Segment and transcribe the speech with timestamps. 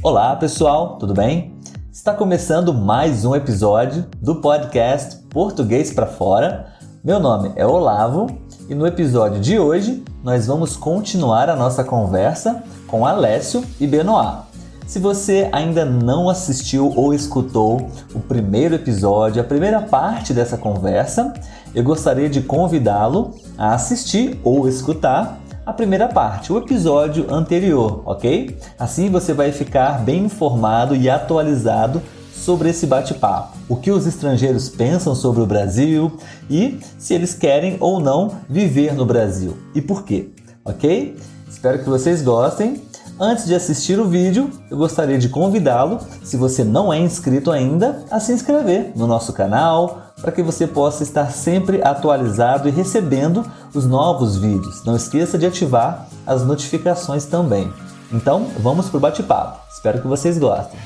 [0.00, 1.52] Olá pessoal, tudo bem?
[1.92, 6.72] Está começando mais um episódio do podcast Português para Fora.
[7.02, 8.28] Meu nome é Olavo
[8.68, 14.42] e no episódio de hoje nós vamos continuar a nossa conversa com Alessio e Benoit.
[14.86, 21.34] Se você ainda não assistiu ou escutou o primeiro episódio, a primeira parte dessa conversa,
[21.74, 28.56] eu gostaria de convidá-lo a assistir ou escutar a primeira parte, o episódio anterior, ok?
[28.78, 32.00] Assim você vai ficar bem informado e atualizado
[32.32, 33.54] sobre esse bate-papo.
[33.68, 36.16] O que os estrangeiros pensam sobre o Brasil
[36.48, 40.30] e se eles querem ou não viver no Brasil e por quê,
[40.64, 41.14] ok?
[41.46, 42.80] Espero que vocês gostem
[43.20, 48.04] Antes de assistir o vídeo, eu gostaria de convidá-lo, se você não é inscrito ainda,
[48.12, 53.44] a se inscrever no nosso canal para que você possa estar sempre atualizado e recebendo
[53.74, 54.84] os novos vídeos.
[54.84, 57.72] Não esqueça de ativar as notificações também.
[58.12, 59.66] Então, vamos para o bate-papo.
[59.72, 60.78] Espero que vocês gostem.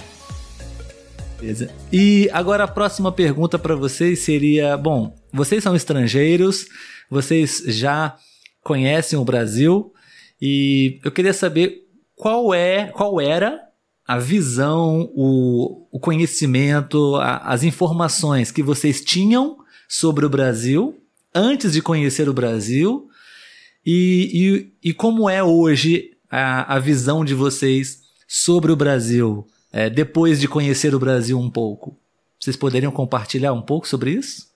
[1.39, 1.69] Beleza.
[1.93, 6.65] E agora a próxima pergunta para vocês seria: bom, vocês são estrangeiros,
[7.11, 8.17] vocês já
[8.63, 9.93] conhecem o Brasil
[10.41, 11.82] e eu queria saber
[12.23, 13.61] qual é, qual era
[14.07, 21.03] a visão, o, o conhecimento, a, as informações que vocês tinham sobre o Brasil
[21.35, 23.09] antes de conhecer o Brasil
[23.85, 29.91] e, e, e como é hoje a, a visão de vocês sobre o Brasil é,
[29.91, 31.99] depois de conhecer o Brasil um pouco.
[32.39, 34.52] Vocês poderiam compartilhar um pouco sobre isso?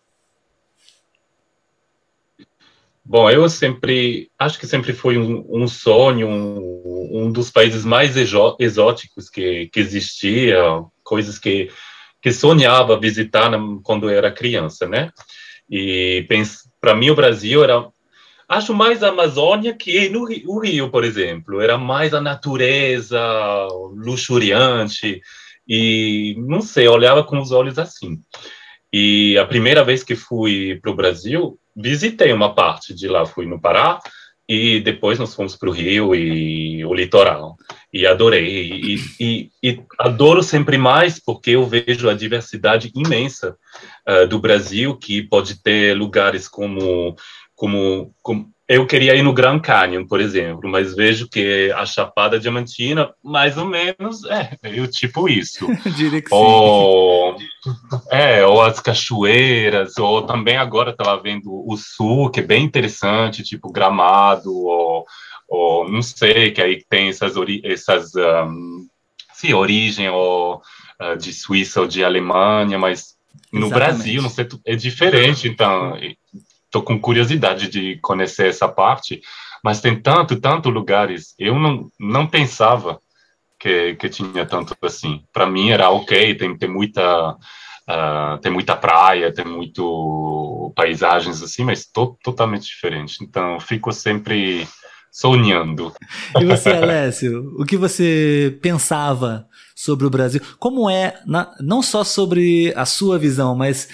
[3.09, 8.17] Bom, eu sempre acho que sempre foi um, um sonho, um, um, dos países mais
[8.17, 10.59] exóticos que, que existia,
[11.05, 11.71] coisas que,
[12.21, 13.49] que sonhava visitar
[13.85, 15.13] quando era criança, né?
[15.71, 16.27] E
[16.81, 17.87] para mim o Brasil era,
[18.49, 23.21] acho mais a Amazônia que no Rio, o Rio, por exemplo, era mais a natureza
[23.95, 25.21] luxuriante
[25.69, 28.19] e não sei, olhava com os olhos assim.
[28.93, 33.47] E a primeira vez que fui para o Brasil visitei uma parte de lá, fui
[33.47, 34.01] no Pará
[34.49, 37.57] e depois nós fomos para o Rio e o litoral.
[37.93, 38.71] E adorei.
[38.71, 43.57] E, e, e, adoro sempre mais porque eu vejo a diversidade imensa
[44.09, 47.17] uh, do Brasil que pode ter lugares como
[47.57, 52.39] como, como eu queria ir no Grand Canyon, por exemplo, mas vejo que a Chapada
[52.39, 55.67] Diamantina, mais ou menos, é meio tipo isso.
[55.97, 57.37] Diria que ou.
[58.11, 63.45] É, ou as cachoeiras, ou também agora estava vendo o sul, que é bem interessante,
[63.45, 65.05] tipo Gramado, ou,
[65.49, 68.87] ou não sei, que aí tem essas, ori essas um,
[69.33, 70.61] sim, origem ou,
[71.01, 73.15] uh, de Suíça ou de Alemanha, mas
[73.53, 73.95] no Exatamente.
[73.95, 75.97] Brasil, não sei, é diferente, então
[76.77, 79.23] estou com curiosidade de conhecer essa parte,
[79.65, 81.35] mas tem tanto, tanto lugares.
[81.39, 83.01] Eu não, não pensava
[83.59, 85.23] que, que tinha tanto assim.
[85.33, 91.65] Para mim era ok, tem, tem muita uh, tem muita praia, tem muito paisagens assim,
[91.65, 93.19] mas to, totalmente diferente.
[93.23, 94.69] Então fico sempre
[95.11, 95.95] sonhando.
[96.39, 100.43] E você, Alessio, o que você pensava sobre o Brasil?
[100.59, 103.89] Como é, na, não só sobre a sua visão, mas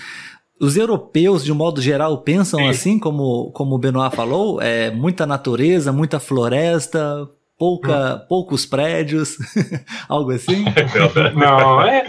[0.62, 2.68] os europeus, de um modo geral, pensam Sim.
[2.68, 4.62] assim, como, como o Benoit falou?
[4.62, 7.28] É muita natureza, muita floresta,
[7.58, 8.26] pouca, hum.
[8.28, 9.36] poucos prédios,
[10.08, 10.64] algo assim?
[11.34, 12.06] Não, é,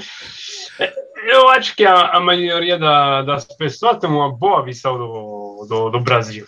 [0.79, 0.93] é,
[1.29, 5.89] eu acho que a, a maioria da, das pessoas tem uma boa visão do, do,
[5.89, 6.45] do Brasil.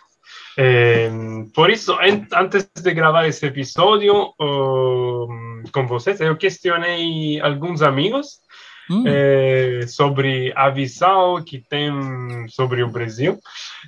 [0.58, 1.10] É,
[1.56, 1.98] por isso,
[2.34, 8.45] antes de gravar esse episódio um, com vocês, eu questionei alguns amigos
[8.90, 9.04] hum.
[9.08, 11.92] é, sobre a visão que tem
[12.50, 13.40] sobre o Brasil.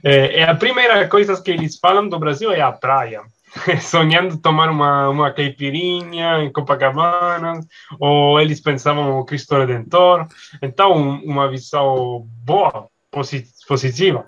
[0.04, 3.22] É, a primeira coisa que eles falam do Brasil é a praia.
[3.82, 7.60] Sonhando tomar uma, uma caipirinha em Copacabana,
[8.00, 10.28] ou eles pensavam o Cristo Redentor.
[10.62, 10.94] Então,
[11.24, 12.88] uma visão boa,
[13.68, 14.26] positiva.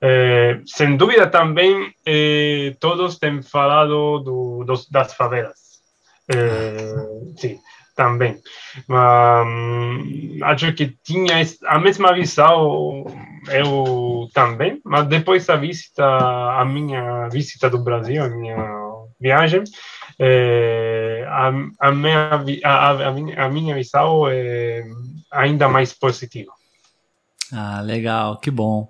[0.00, 5.80] É, sem dúvida também é, todos têm falado do, dos, das favelas.
[6.28, 6.94] É,
[7.36, 7.60] sim
[7.94, 8.36] também.
[8.88, 13.04] Um, acho que tinha a mesma visão
[13.50, 18.56] eu também, mas depois da visita, a minha visita do Brasil, a minha
[19.20, 19.64] viagem,
[20.18, 22.30] é, a, a, minha,
[22.64, 24.84] a, a, minha, a minha visão é
[25.30, 26.52] ainda mais positiva.
[27.52, 28.88] Ah, legal, que bom.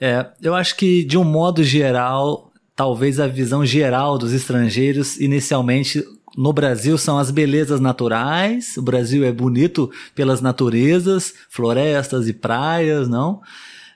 [0.00, 6.02] É, eu acho que, de um modo geral, talvez a visão geral dos estrangeiros, inicialmente,
[6.36, 8.76] no Brasil são as belezas naturais.
[8.76, 13.40] O Brasil é bonito pelas naturezas, florestas e praias, não?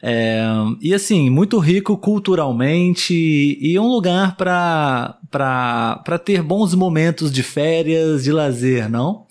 [0.03, 0.45] É,
[0.81, 3.15] e assim, muito rico culturalmente
[3.61, 9.27] e um lugar para ter bons momentos de férias, de lazer, não?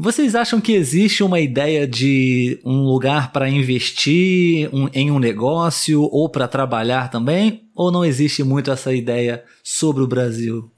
[0.00, 6.02] vocês acham que existe uma ideia de um lugar para investir um, em um negócio
[6.02, 7.64] ou para trabalhar também?
[7.74, 10.70] Ou não existe muito essa ideia sobre o Brasil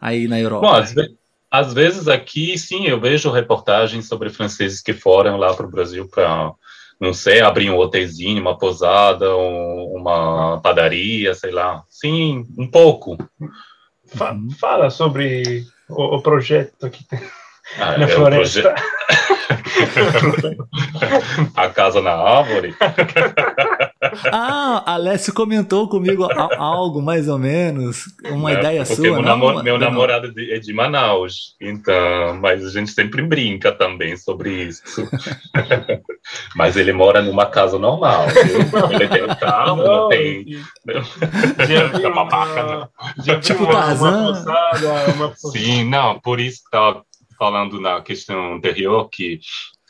[0.00, 0.66] aí na Europa?
[0.66, 1.16] Bom, às, ve
[1.50, 6.06] às vezes aqui, sim, eu vejo reportagens sobre franceses que foram lá para o Brasil
[6.06, 6.52] para,
[7.00, 11.82] não sei, abrir um hotelzinho, uma posada, um, uma padaria, sei lá.
[11.88, 13.16] Sim, um pouco.
[14.60, 17.20] Fala sobre o, o projeto que tem.
[17.78, 18.74] Ah, na é floresta.
[21.56, 22.76] a casa na árvore.
[24.32, 28.98] ah, Alessio comentou comigo algo mais ou menos, uma é, ideia sua.
[28.98, 34.16] Meu, não, namor meu namorado é de Manaus, então, mas a gente sempre brinca também
[34.16, 34.82] sobre isso.
[36.56, 38.26] mas ele mora numa casa normal.
[38.28, 38.90] Viu?
[38.92, 40.46] Ele tem um carro, não, tem.
[41.66, 42.90] Já uma,
[43.24, 44.10] já tipo uma, Tarzan.
[44.10, 47.02] Uma posada, uma Sim, não, por isso que tá
[47.38, 49.40] falando na questão anterior que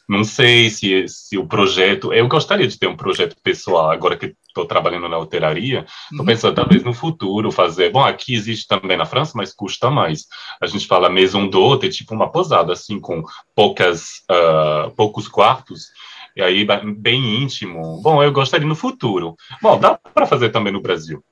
[0.09, 2.13] não sei se, se o projeto.
[2.15, 5.85] Eu gostaria de ter um projeto pessoal, agora que estou trabalhando na hotelaria.
[6.05, 6.25] Estou uhum.
[6.25, 7.91] pensando, talvez no futuro, fazer.
[7.91, 10.27] Bom, aqui existe também na França, mas custa mais.
[10.63, 13.23] A gente fala maison d'hôte, tipo uma posada, assim, com
[13.55, 15.89] poucas, uh, poucos quartos.
[16.35, 16.67] E aí,
[16.97, 18.01] bem íntimo.
[18.01, 19.37] Bom, eu gostaria no futuro.
[19.61, 21.23] Bom, dá para fazer também no Brasil.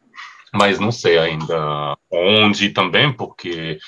[0.53, 3.79] Mas não sei ainda onde também, porque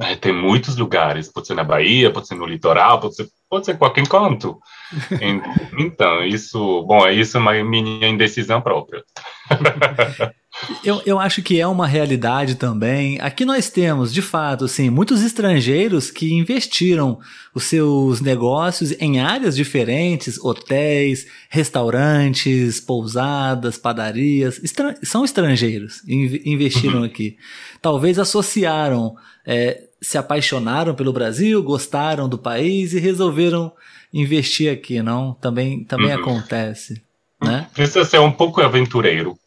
[0.00, 3.66] é, tem muitos lugares, pode ser na Bahia, pode ser no litoral, pode ser, pode
[3.66, 4.58] ser qualquer canto.
[5.78, 9.04] então, isso, bom, é isso uma minha indecisão própria.
[10.84, 13.20] Eu, eu acho que é uma realidade também.
[13.20, 17.18] Aqui nós temos, de fato, sim, muitos estrangeiros que investiram
[17.54, 24.60] os seus negócios em áreas diferentes, hotéis, restaurantes, pousadas, padarias,
[25.02, 27.04] são estrangeiros, investiram uhum.
[27.04, 27.36] aqui.
[27.80, 29.16] Talvez associaram
[29.46, 33.72] é, se apaixonaram pelo Brasil, gostaram do país e resolveram
[34.12, 35.34] investir aqui, não?
[35.34, 36.20] Também, também uhum.
[36.20, 37.00] acontece,
[37.40, 37.68] né?
[37.72, 39.38] Precisa ser um pouco aventureiro,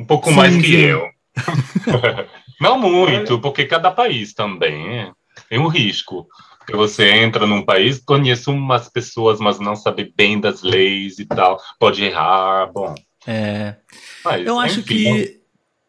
[0.00, 0.76] um pouco sim, mais que sim.
[0.76, 1.08] eu.
[2.60, 5.12] não muito, porque cada país também
[5.48, 6.26] tem um risco.
[6.58, 11.26] Porque você entra num país, conhece umas pessoas, mas não sabe bem das leis e
[11.26, 12.94] tal, pode errar, bom.
[13.26, 13.76] É.
[14.24, 14.94] Mas, eu acho enfim.
[14.94, 15.40] que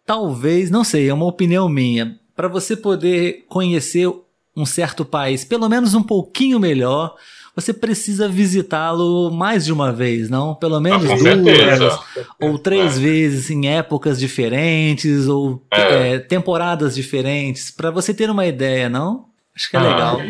[0.05, 4.09] talvez, não sei, é uma opinião minha para você poder conhecer
[4.55, 7.15] um certo país, pelo menos um pouquinho melhor,
[7.55, 10.55] você precisa visitá-lo mais de uma vez, não?
[10.55, 11.99] Pelo menos ah, duas certeza.
[12.41, 12.99] ou três é.
[12.99, 16.13] vezes em épocas diferentes ou é.
[16.13, 19.25] É, temporadas diferentes, para você ter uma ideia, não?
[19.55, 20.21] Acho que é ah, legal.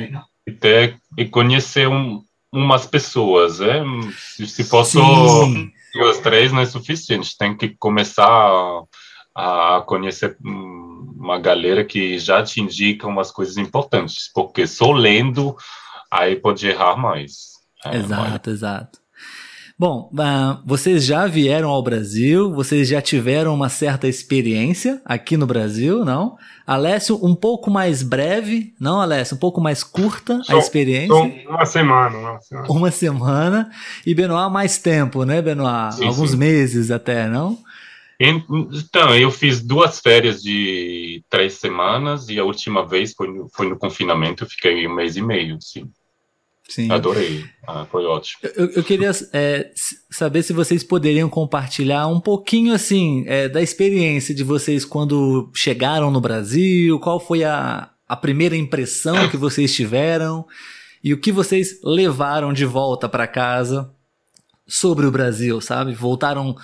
[0.48, 3.84] E, ter, e conhecer um, umas pessoas, é?
[4.18, 5.02] Se, se for só
[5.94, 7.38] duas, três, não é suficiente.
[7.38, 8.82] Tem que começar
[9.36, 15.56] a conhecer uma galera que já te indica umas coisas importantes, porque só lendo
[16.12, 17.52] aí pode errar mais.
[17.86, 18.56] É, exato, mas...
[18.56, 19.02] exato.
[19.82, 25.48] Bom, uh, vocês já vieram ao Brasil, vocês já tiveram uma certa experiência aqui no
[25.48, 26.38] Brasil, não?
[26.68, 29.38] Alessio, um pouco mais breve, não, Alessio?
[29.38, 31.16] Um pouco mais curta a experiência?
[31.50, 32.68] uma semana, uma semana.
[32.70, 33.72] Uma semana.
[34.06, 35.96] E Benoit, mais tempo, né, Benoit?
[35.96, 36.38] Sim, Alguns sim.
[36.38, 37.58] meses até, não?
[38.20, 43.68] Então, eu fiz duas férias de três semanas e a última vez foi no, foi
[43.68, 45.90] no confinamento, eu fiquei um mês e meio, sim.
[46.72, 46.90] Sim.
[46.90, 48.50] Adorei, ah, foi ótimo.
[48.56, 49.72] Eu, eu queria é,
[50.10, 56.10] saber se vocês poderiam compartilhar um pouquinho, assim, é, da experiência de vocês quando chegaram
[56.10, 60.46] no Brasil, qual foi a, a primeira impressão que vocês tiveram
[61.04, 63.92] e o que vocês levaram de volta para casa
[64.66, 65.94] sobre o Brasil, sabe?
[65.94, 66.56] Voltaram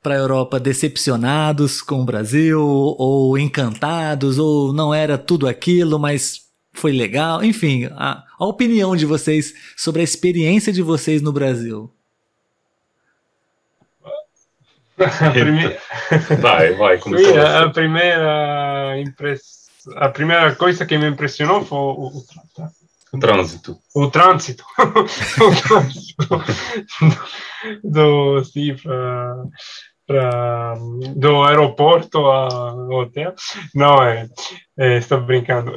[0.00, 6.47] para a Europa decepcionados com o Brasil, ou encantados, ou não era tudo aquilo, mas
[6.78, 7.44] foi legal.
[7.44, 11.92] Enfim, a, a opinião de vocês sobre a experiência de vocês no Brasil.
[14.98, 15.80] A primeira...
[16.40, 19.68] Vai, vai, Sim, a, a primeira impress...
[19.96, 22.24] a primeira coisa que me impressionou foi o,
[23.12, 23.78] o trânsito.
[23.94, 24.64] O trânsito.
[24.78, 26.24] o trânsito
[27.84, 29.44] do, sim, pra,
[30.08, 30.74] pra,
[31.14, 33.34] do aeroporto ao hotel.
[33.74, 34.26] Não, é,
[34.78, 35.76] é, estou brincando.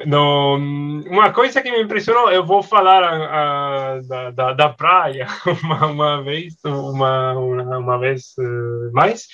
[1.06, 5.28] Uma coisa que me impressionou, eu vou falar a, a, da, da, da, praia
[5.62, 9.28] uma, uma vez, uma, uma, uma vez uh, mais.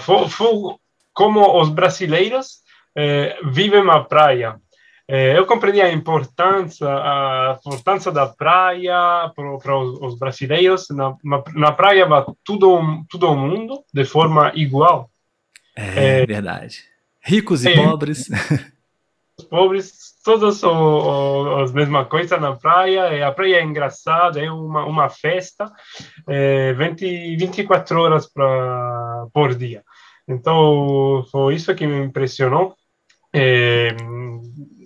[0.00, 0.76] Foi, foi
[1.14, 4.56] como os brasileiros eh, vivem a praia.
[5.08, 10.88] É, eu compreendi a importância, a importância da praia para os brasileiros.
[10.90, 11.16] Na,
[11.54, 15.08] na, praia vai todo, todo mundo de forma igual.
[15.76, 16.82] É, é verdade.
[17.22, 18.28] Ricos e é, pobres.
[19.48, 19.92] pobres,
[20.24, 25.70] todos o, as mesma coisa na praia, a praia é engraçada, é uma, uma festa,
[26.28, 29.84] é, 20, 24 horas pra, por dia.
[30.26, 32.74] Então, foi isso que me impressionou.
[33.32, 33.94] É,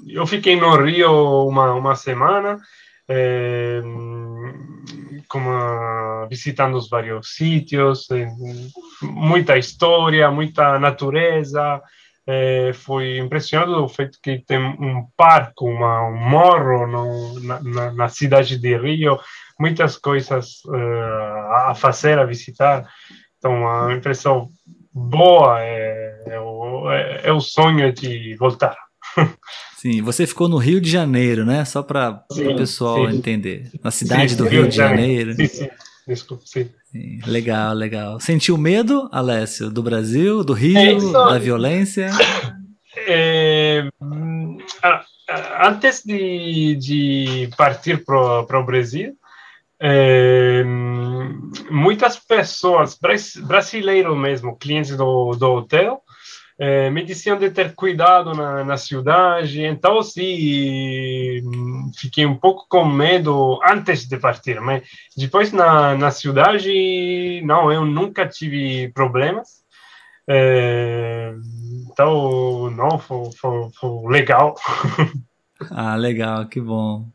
[0.07, 2.59] eu fiquei no Rio uma, uma semana,
[3.09, 3.81] é,
[5.29, 8.07] como, visitando os vários sítios,
[9.03, 11.81] muita história, muita natureza,
[12.27, 18.09] é, foi impressionado o feito que tem um parque, uma, um morro no, na, na,
[18.09, 19.19] cidade de Rio,
[19.59, 22.89] muitas coisas uh, a fazer, a visitar.
[23.39, 24.49] Então, a impressão
[24.93, 28.77] boa é, é, o, é, é o sonho de voltar.
[29.77, 31.65] Sim, você ficou no Rio de Janeiro, né?
[31.65, 33.17] Só para o pessoal sim.
[33.17, 33.71] entender.
[33.83, 35.33] Na cidade sim, do Rio, Rio de Janeiro.
[35.33, 35.55] Janeiro.
[35.55, 35.71] Sim, sim.
[36.07, 36.69] Desculpa, sim.
[36.91, 37.21] sim.
[37.27, 38.21] Legal, legal.
[38.21, 42.11] Sentiu medo, Alessio, do Brasil, do Rio, é da violência?
[43.07, 43.89] É,
[45.65, 49.17] antes de, de partir para o Brasil,
[49.81, 50.63] é,
[51.71, 52.99] muitas pessoas,
[53.43, 56.03] brasileiros mesmo, clientes do, do hotel,
[56.61, 61.41] é, me diziam de ter cuidado na, na cidade, então sim,
[61.97, 64.83] fiquei um pouco com medo antes de partir, mas
[65.17, 69.65] depois na, na cidade, não, eu nunca tive problemas,
[70.29, 71.33] é,
[71.91, 74.55] então, não, foi, foi, foi legal.
[75.71, 77.09] ah, legal, que bom.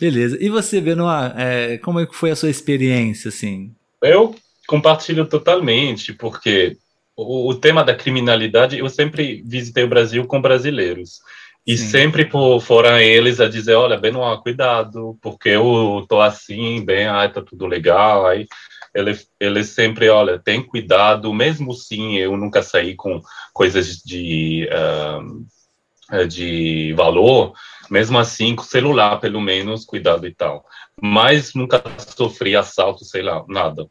[0.00, 3.74] Beleza, e você, Benoit, é, como é que foi a sua experiência, assim?
[4.02, 4.34] Eu
[4.66, 6.78] compartilho totalmente, porque
[7.22, 11.20] o, o, tema da criminalidade, eu sempre visitei o Brasil com brasileiros.
[11.66, 11.86] E Sim.
[11.88, 17.30] sempre por, foram eles a dizer, olha, Benoit, cuidado, porque eu tô assim, bem, ai,
[17.30, 18.46] tá tudo legal, aí
[18.94, 23.20] ele, ele sempre, olha, tem cuidado, mesmo sim, eu nunca saí com
[23.52, 27.52] coisas de, uh, de valor,
[27.90, 30.64] mesmo assim, com celular, pelo menos, cuidado e tal.
[31.00, 33.86] Mas nunca sofri assalto, sei lá, nada.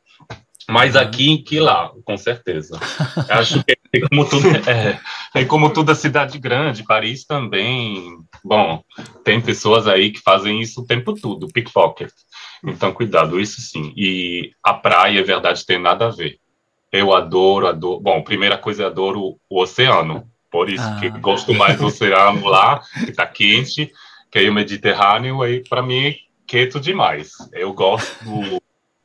[0.69, 2.79] Mais aqui que lá, com certeza.
[3.29, 4.99] Acho que é como tudo é,
[5.33, 8.17] é como toda cidade grande, Paris também.
[8.43, 8.83] Bom,
[9.23, 12.11] tem pessoas aí que fazem isso o tempo todo, pickpocket.
[12.63, 13.93] Então, cuidado, isso sim.
[13.95, 16.37] E a praia, é verdade, tem nada a ver.
[16.91, 17.99] Eu adoro, adoro.
[17.99, 20.29] Bom, primeira coisa, eu adoro o oceano.
[20.51, 20.97] Por isso ah.
[20.99, 23.91] que gosto mais do oceano lá, que tá quente,
[24.31, 26.15] que aí o Mediterrâneo, aí para mim é
[26.47, 27.31] quieto demais.
[27.53, 28.59] Eu gosto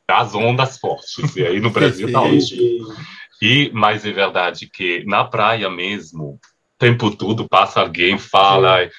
[0.08, 1.36] das ondas fortes.
[1.36, 2.94] E aí no Brasil tá ótimo.
[3.42, 6.38] E, mas é verdade que na praia mesmo, o
[6.78, 8.90] tempo todo passa alguém, fala, Sim.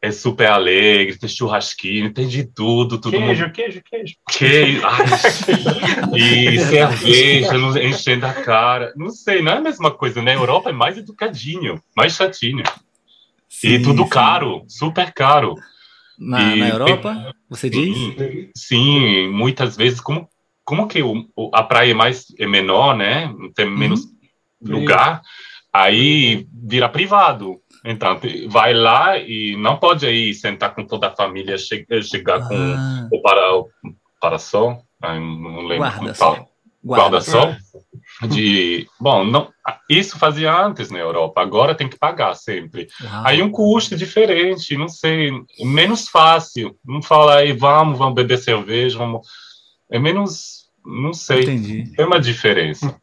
[0.00, 2.98] é super alegre, tem churrasquinho, tem de tudo.
[2.98, 3.52] tudo queijo, mundo...
[3.52, 4.14] queijo, queijo.
[4.30, 4.82] Queijo.
[4.86, 8.92] Ai, e cerveja enchendo a cara.
[8.96, 10.20] Não sei, não é a mesma coisa.
[10.20, 10.34] Na né?
[10.34, 12.64] Europa é mais educadinho, mais chatinho.
[13.48, 14.08] Sim, e tudo sim.
[14.08, 15.54] caro, super caro.
[16.18, 17.96] Na, e, na Europa, você diz?
[17.96, 20.28] Sim, sim, muitas vezes, como
[20.64, 23.32] como que o, a praia é mais é menor, né?
[23.54, 23.76] Tem uhum.
[23.76, 24.04] menos
[24.60, 24.80] uhum.
[24.80, 25.22] lugar,
[25.72, 27.60] aí vira privado.
[27.84, 32.48] Então, vai lá e não pode aí sentar com toda a família, che chegar ah.
[32.48, 33.68] com o para o
[34.20, 36.48] para sol, não lembro guarda-sol.
[36.84, 37.56] Guarda-sol.
[38.28, 39.48] De, bom, não,
[39.90, 42.86] isso fazia antes na Europa, agora tem que pagar sempre.
[43.02, 43.22] Uau.
[43.26, 46.76] Aí um custo diferente, não sei, menos fácil.
[46.84, 49.26] Não fala aí, vamos, vamos beber cerveja, vamos
[49.92, 51.92] é menos, não sei, Entendi.
[51.94, 52.96] tem uma diferença.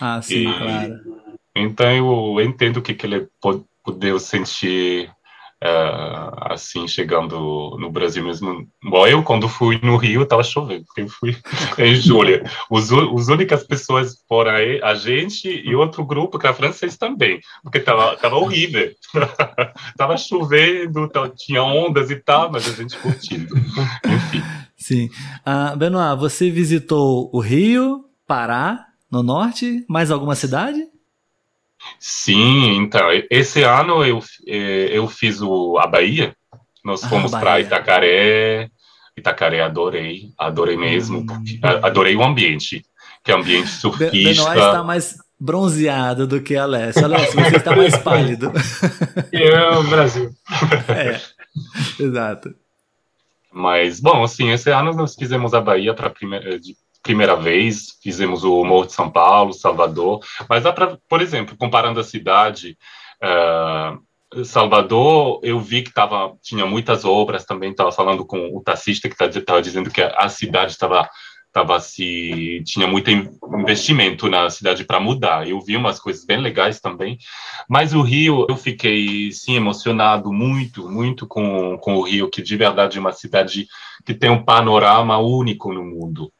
[0.00, 0.94] Ah, sim, e, claro.
[1.54, 3.64] Então eu entendo o que, que ele pode,
[4.20, 5.10] sentir
[5.62, 8.66] uh, assim, chegando no Brasil mesmo.
[8.82, 11.36] Bom, eu quando fui no Rio, estava chovendo, eu fui
[11.78, 12.42] em julho.
[12.70, 17.40] Os, os únicas pessoas foram aí, a gente e outro grupo, que era francês também,
[17.62, 18.90] porque estava tava horrível.
[19.96, 23.54] tava chovendo, tinha ondas e tal, mas a gente curtindo.
[24.90, 25.08] Sim.
[25.46, 30.84] Uh, Benoit, você visitou o Rio, Pará, no norte, mais alguma cidade?
[31.96, 34.18] Sim, então, esse ano eu,
[34.48, 36.34] é, eu fiz o, a Bahia,
[36.84, 38.68] nós ah, fomos para Itacaré,
[39.16, 41.26] Itacaré adorei, adorei mesmo, hum.
[41.26, 42.84] porque, adorei o ambiente,
[43.22, 44.10] que é um ambiente surfista.
[44.10, 47.04] Benoit está mais bronzeado do que Alessio.
[47.04, 48.52] Alessio, você está mais pálido.
[49.30, 50.30] Eu, Brasil.
[50.88, 51.20] É,
[52.02, 52.54] exato.
[53.52, 58.44] Mas, bom, assim, esse ano nós fizemos a Bahia para primeira, de primeira vez, fizemos
[58.44, 62.76] o Morro de São Paulo, Salvador, mas dá para, por exemplo, comparando a cidade,
[63.22, 69.08] uh, Salvador, eu vi que tava, tinha muitas obras também, estava falando com o taxista
[69.08, 71.08] que estava dizendo que a, a cidade estava
[71.52, 75.48] tava se tinha muito investimento na cidade para mudar.
[75.48, 77.18] Eu vi umas coisas bem legais também,
[77.68, 82.56] mas o Rio eu fiquei sim emocionado muito, muito com, com o Rio, que de
[82.56, 83.66] verdade é uma cidade
[84.04, 86.32] que tem um panorama único no mundo.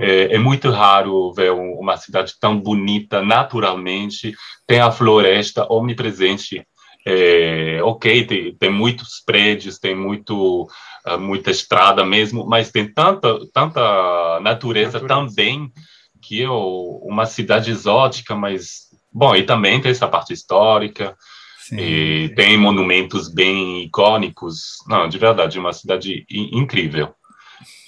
[0.00, 4.34] É, é, muito raro ver uma cidade tão bonita naturalmente.
[4.66, 6.66] Tem a floresta omnipresente.
[7.06, 10.68] É, ok, tem, tem muitos prédios, tem muito
[11.04, 15.06] ah, muita estrada mesmo, mas tem tanta, tanta natureza, natureza.
[15.08, 15.72] também
[16.20, 21.16] que é uma cidade exótica, mas bom, e também tem essa parte histórica,
[21.58, 21.78] Sim.
[21.78, 24.76] e tem monumentos bem icônicos.
[24.86, 27.14] Não, de verdade, uma cidade incrível.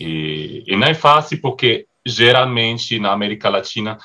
[0.00, 3.98] E, e não é fácil porque geralmente na América Latina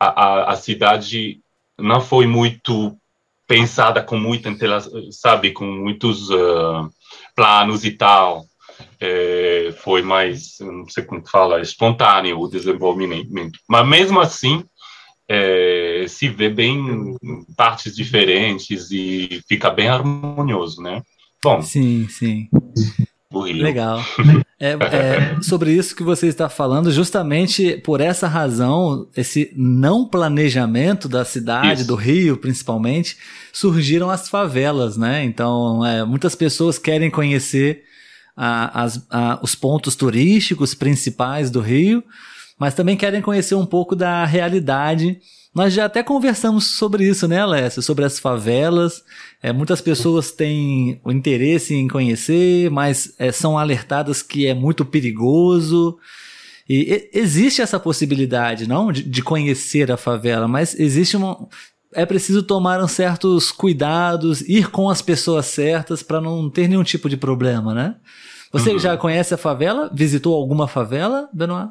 [0.00, 1.40] a, a, a cidade
[1.78, 2.96] não foi muito
[3.54, 4.50] pensada com muita,
[5.12, 6.90] sabe, com muitos uh,
[7.36, 8.44] planos e tal
[9.00, 13.60] é, foi mais, não sei como fala, espontâneo o desenvolvimento.
[13.68, 14.64] Mas mesmo assim,
[15.28, 17.16] é, se vê bem
[17.56, 21.00] partes diferentes e fica bem harmonioso, né?
[21.40, 21.62] Bom.
[21.62, 22.48] Sim, sim.
[23.32, 24.00] Legal.
[24.58, 31.08] É, é, sobre isso que você está falando, justamente por essa razão, esse não planejamento
[31.08, 31.88] da cidade, isso.
[31.88, 33.16] do Rio principalmente,
[33.52, 35.24] surgiram as favelas, né?
[35.24, 37.82] Então, é, muitas pessoas querem conhecer
[38.36, 42.02] a, as, a, os pontos turísticos principais do Rio,
[42.58, 45.18] mas também querem conhecer um pouco da realidade.
[45.54, 47.82] Nós já até conversamos sobre isso, né, Alessio?
[47.82, 49.02] Sobre as favelas.
[49.42, 54.84] É, muitas pessoas têm o interesse em conhecer, mas é, são alertadas que é muito
[54.84, 55.96] perigoso.
[56.68, 61.46] E, e existe essa possibilidade, não, de, de, conhecer a favela, mas existe uma,
[61.92, 67.08] é preciso tomar certos cuidados, ir com as pessoas certas para não ter nenhum tipo
[67.08, 67.96] de problema, né?
[68.50, 68.78] Você uhum.
[68.78, 69.90] já conhece a favela?
[69.92, 71.70] Visitou alguma favela, Benoit?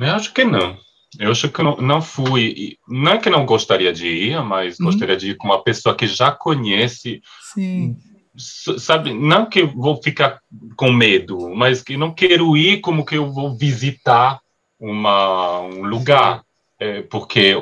[0.00, 0.76] Eu acho que não.
[1.18, 2.76] Eu acho que não, não fui.
[2.88, 4.86] Não é que não gostaria de ir, mas uhum.
[4.86, 7.20] gostaria de ir com uma pessoa que já conhece.
[7.54, 7.96] Sim.
[8.36, 10.40] Sabe, não que eu vou ficar
[10.76, 14.40] com medo, mas que não quero ir como que eu vou visitar
[14.80, 16.42] uma, um lugar
[16.80, 17.56] é, porque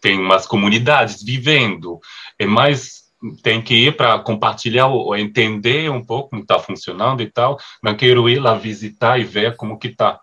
[0.00, 1.98] tem umas comunidades vivendo,
[2.38, 3.02] é mais
[3.42, 7.56] tem que ir para compartilhar ou entender um pouco como está funcionando e tal.
[7.82, 10.20] Não quero ir lá visitar e ver como que está.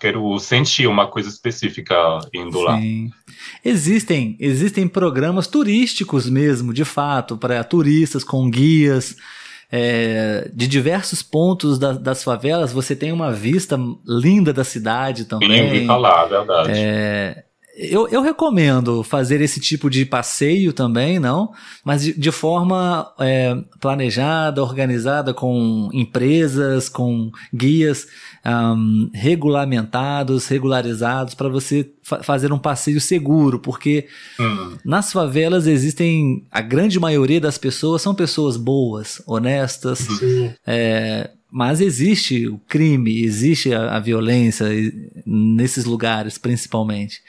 [0.00, 1.94] Quero sentir uma coisa específica
[2.34, 2.64] indo Sim.
[2.64, 2.78] lá.
[3.64, 9.16] Existem existem programas turísticos mesmo, de fato, para turistas com guias.
[9.72, 15.82] É, de diversos pontos da, das favelas, você tem uma vista linda da cidade também.
[15.82, 16.72] Sim, falar, verdade.
[16.74, 17.44] É,
[17.80, 21.50] eu, eu recomendo fazer esse tipo de passeio também, não?
[21.82, 28.06] Mas de, de forma é, planejada, organizada, com empresas, com guias
[28.44, 34.06] um, regulamentados, regularizados, para você fa fazer um passeio seguro, porque
[34.38, 34.76] uhum.
[34.84, 36.46] nas favelas existem.
[36.50, 40.06] A grande maioria das pessoas são pessoas boas, honestas.
[40.66, 44.66] É, mas existe o crime, existe a, a violência
[45.24, 47.22] nesses lugares, principalmente.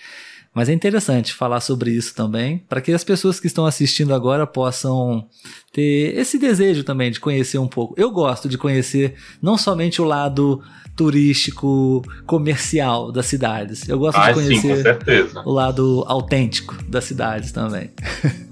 [0.53, 4.45] Mas é interessante falar sobre isso também, para que as pessoas que estão assistindo agora
[4.45, 5.25] possam
[5.71, 7.93] ter esse desejo também de conhecer um pouco.
[7.97, 10.61] Eu gosto de conhecer não somente o lado
[10.93, 13.87] turístico, comercial das cidades.
[13.87, 17.89] Eu gosto ah, de conhecer sim, o lado autêntico das cidades também.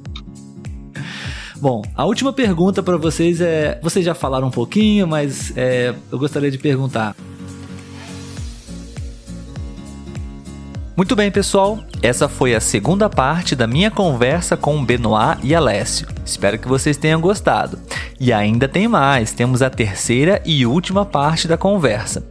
[1.60, 6.18] Bom, a última pergunta para vocês é: vocês já falaram um pouquinho, mas é, eu
[6.18, 7.14] gostaria de perguntar.
[11.00, 11.80] Muito bem, pessoal.
[12.02, 16.06] Essa foi a segunda parte da minha conversa com Benoit e Alessio.
[16.26, 17.80] Espero que vocês tenham gostado.
[18.20, 22.22] E ainda tem mais, temos a terceira e última parte da conversa.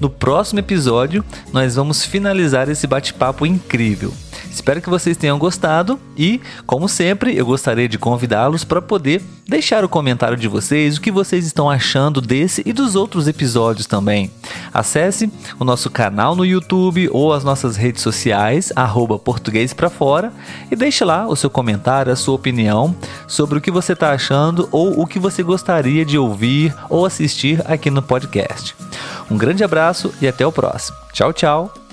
[0.00, 4.12] No próximo episódio, nós vamos finalizar esse bate-papo incrível.
[4.56, 9.84] Espero que vocês tenham gostado e, como sempre, eu gostaria de convidá-los para poder deixar
[9.84, 14.30] o comentário de vocês, o que vocês estão achando desse e dos outros episódios também.
[14.72, 20.32] Acesse o nosso canal no YouTube ou as nossas redes sociais, arroba português para fora,
[20.70, 22.96] e deixe lá o seu comentário, a sua opinião
[23.28, 27.62] sobre o que você está achando ou o que você gostaria de ouvir ou assistir
[27.66, 28.74] aqui no podcast.
[29.30, 30.96] Um grande abraço e até o próximo.
[31.12, 31.85] Tchau, tchau!